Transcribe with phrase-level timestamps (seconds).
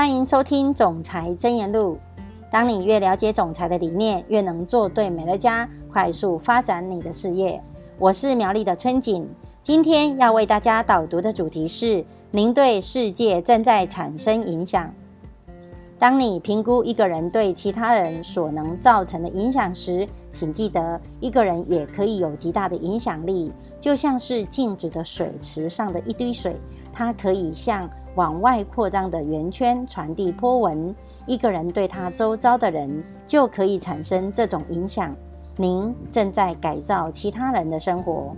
[0.00, 1.98] 欢迎收听《总裁真言录》。
[2.50, 7.62] 当你越了解总裁的理念，越能做对美乐家，快速发展你的事业。
[7.98, 9.28] 我是苗栗的春景，
[9.62, 14.90] 今天要为大家导读的主题是：您对世界正在产生影响。
[15.98, 26.56] 当你评估一个人对其他人所能造成的影响时，请记得，一个人也可以有极大的影响力，就像是静止的水池上的一滴水，
[26.90, 30.94] 它可以像往外扩张的圆圈传递波纹。
[31.26, 35.14] 一个人对他周遭的人就可以产生这种影响。
[35.56, 38.34] 您正在改造其他人的生活。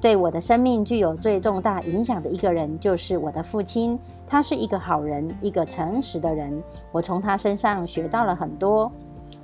[0.00, 3.98] 对我的生命具有最重大影响的一个人，就是我的父亲。
[4.26, 6.62] 他是一个好人，一个诚实的人。
[6.92, 8.92] 我从他身上学到了很多。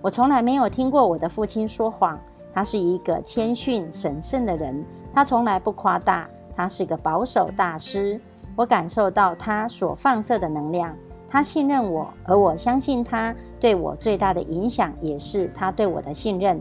[0.02, 2.18] 我从来没有听过我的父亲说谎。
[2.52, 4.84] 他是一个谦逊、审慎的人。
[5.14, 6.28] 他从来不夸大。
[6.54, 8.20] 他是个保守大师。
[8.56, 10.94] 我感受到他所放射的能量。
[11.28, 13.34] 他信任我，而我相信他。
[13.60, 16.60] 对我最大的影响，也是他对我的信任。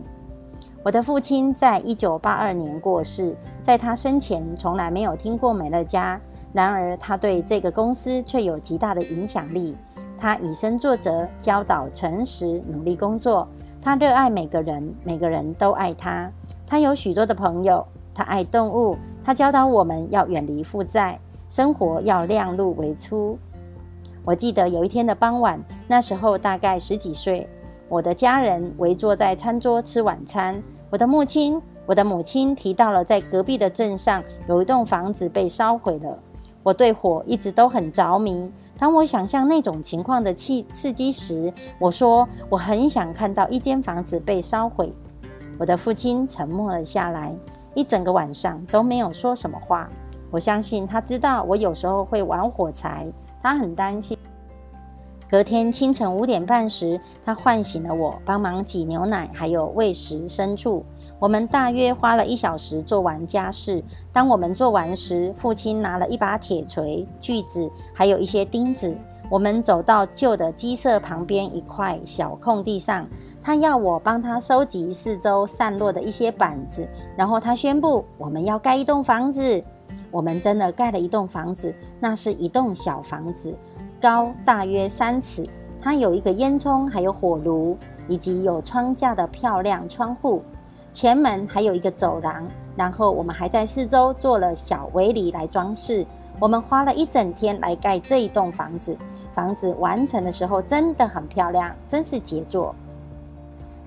[0.83, 6.19] 我的父亲在一九八二年过世，在他生前从来没有听过美乐家。
[6.51, 9.75] 然而，他对这个公司却有极大的影响力。
[10.17, 13.47] 他以身作则，教导诚实、努力工作。
[13.81, 16.29] 他热爱每个人，每个人都爱他。
[16.65, 17.85] 他有许多的朋友。
[18.13, 18.97] 他爱动物。
[19.23, 23.37] 他教导我们要远离负债，生活要量入为出。
[24.23, 27.49] 我记得有一天的傍晚，那时候大概十几岁。
[27.87, 30.61] 我的家人围坐在餐桌吃晚餐。
[30.91, 36.17] 我的母亲，我的母亲提到了在隔壁的镇上有一栋房子被烧毁了。
[36.61, 38.51] 我对火一直都很着迷。
[38.77, 44.93] 当我想象那种情况的刺刺激时，我说我很想看到一间房子被烧毁。
[45.57, 47.35] 我的父亲沉默了下来，
[47.73, 49.89] 一整个晚上都没有说什么话。
[50.31, 53.07] 我相信他知道我有时候会玩火柴，
[53.41, 54.17] 他很担心。
[55.29, 60.83] 隔天清晨五点半时，他唤醒了我，帮忙挤牛奶，还有喂食牲畜。
[61.19, 63.83] 我们大约花了一小时做完家事。
[64.11, 68.95] 当我们做完时，父亲拿了一把铁锤、锯子，还有一些钉子。
[69.29, 73.05] 我们走到旧的鸡舍旁边一块小空地上，
[73.39, 79.63] 他要我帮他收集四周散落的一些板子，然后他宣布我们要盖一栋房子。
[80.11, 83.55] 我们真的盖了一栋房子，那是一栋小房子。
[84.01, 85.47] 高大约三尺，
[85.81, 87.77] 它有一个烟囱，还有火炉，
[88.07, 90.43] 以及有窗架的漂亮窗户。
[90.91, 96.05] 前门还有一个走廊，然后我们还在四周做了小围篱来装饰。
[96.39, 98.97] 我们花了一整天来盖这一栋房子。
[99.33, 102.73] 房子完成的时候真的很漂亮，真是杰作。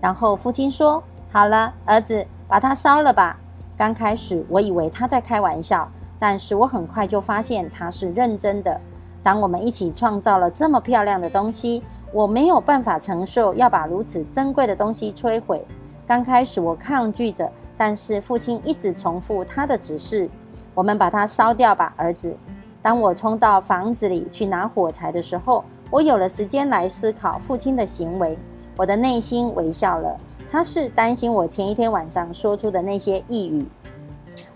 [0.00, 1.02] 然后父亲说
[1.32, 3.38] ：“好了，儿子，把它烧了吧。”
[3.82, 8.80] 刚开始我以为他在开玩笑，但是我很快就发现他是认真的。
[9.24, 11.82] 当我们一起创造了这么漂亮的东西，
[12.12, 15.66] 我没有办法承受要把如此珍贵的东西摧毁。
[16.06, 20.30] 刚开始我抗拒着，但是父亲一直重复他的指示
[20.76, 22.36] ：“我们把它烧掉吧，儿子。”
[22.80, 28.38] 当我冲到房子里去拿火柴的时候，我有了时间来思考父亲的行为。
[28.76, 30.16] 我的内心微笑了，
[30.52, 33.66] 他是担心我前一天晚上说出的那些呓语。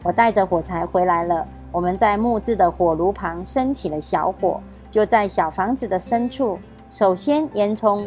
[0.03, 1.49] 我带着火柴回来了。
[1.73, 6.59] 我们在木质的火炉旁升起了小火，就在小房子的深处。
[6.91, 8.07] 首先，烟囱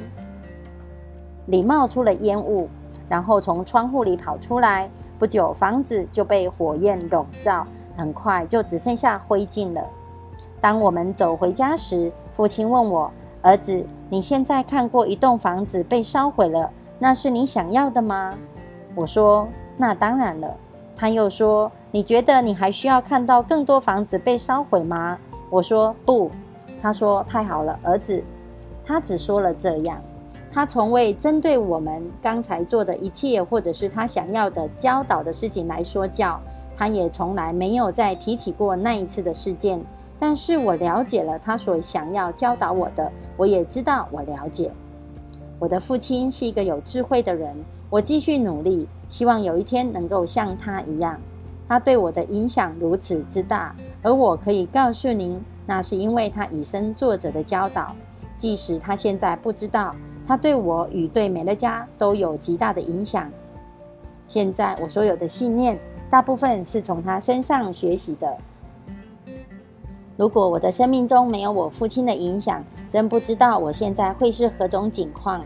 [1.48, 2.70] 里冒出了烟雾，
[3.10, 4.88] 然后从窗户里跑出来。
[5.18, 7.66] 不久，房子就被火焰笼罩，
[7.98, 9.84] 很快就只剩下灰烬了。
[10.60, 13.12] 当我们走回家时，父亲问我
[13.42, 18.38] ：“儿子，你现在看过一栋房子被烧毁了，那是你想要的吗？”
[18.94, 20.56] 我说：“那当然了。”
[20.96, 25.18] 他又说：“你觉得你还需要看到更多房子被烧毁吗？”
[25.50, 26.30] 我说：“不。”
[26.82, 28.22] 他说：“太好了，儿子。”
[28.86, 30.02] 他只说了这样，
[30.52, 36.40] 他从未针对我们刚才做的一切，或者是他想要的教导的事情来说教。
[36.78, 39.82] 他也从来没有再提起过那一次的事件。
[40.18, 44.72] 但是我了解了他所想要教导我的，我也知道我了解。
[45.60, 47.54] 我的父亲是一个有智慧的人。
[47.90, 48.88] 我继续努力。
[49.10, 51.20] 希望有一天能够像他一样，
[51.68, 57.96] 他对我的影响如此之大，而我可以告诉您，那是因为他以身作则的教导。
[58.38, 59.96] 即使他现在不知道，
[60.28, 63.30] 他对我与对美乐家都有极大的影响。
[64.28, 68.38] 现在我所有的信念，大部分是从他身上学习的。
[70.20, 75.46] 如果我的生命中没有我父亲的影响，真不知道我现在会是何种境况。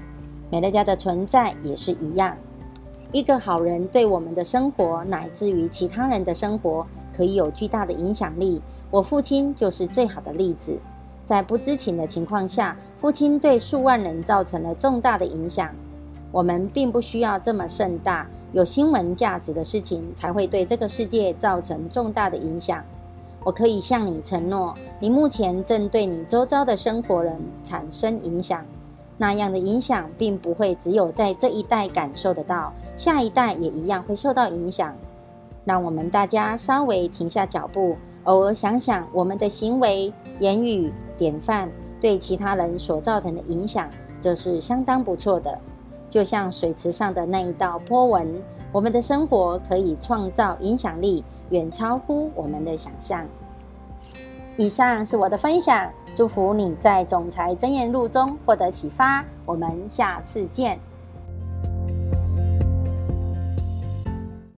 [0.49, 2.35] 美乐家的存在也是一样。
[3.11, 6.83] 一个好人对我们的生活，乃至于其他人的生活，
[7.15, 8.59] 可以有巨大的影响力。
[8.89, 10.75] 我父亲就是最好的例子。
[11.23, 15.69] 在不知情的情况下，父亲对数万人造成了重大的影响。
[16.31, 22.83] 我们并不需要这么盛大、有新闻价值的事情，才会对这个世界造成重大的影响。
[23.43, 28.65] 我可以向你承诺，你目前正对你周遭的生活人产生影响。
[29.17, 34.95] 那样的影响，并不会只有在这一代感受得到，下一代也一样会受到影响。
[35.65, 41.69] 让我们大家稍微停下脚步，偶尔想想我们的行为、言语、典范
[42.01, 43.87] 对其他人所造成的影响，
[44.19, 45.57] 这是相当不错的。
[46.09, 48.27] 就像水池上的那一道波纹，
[48.71, 51.23] 我们的生活可以创造影响力，
[51.53, 53.23] 远超乎我们的想象。
[54.57, 59.23] 以上是我的分享，祝福你在《总裁真言录》中获得启发。
[59.45, 60.79] 我们下次见。